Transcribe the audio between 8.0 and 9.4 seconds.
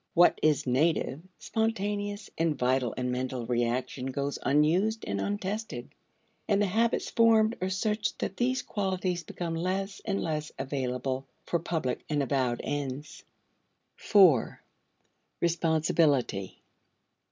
that these qualities